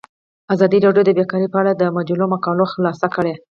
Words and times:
ازادي 0.53 0.77
راډیو 0.85 1.03
د 1.05 1.09
بیکاري 1.19 1.47
په 1.51 1.57
اړه 1.61 1.71
د 1.75 1.83
مجلو 1.97 2.25
مقالو 2.33 2.71
خلاصه 2.73 3.07
کړې. 3.15 3.33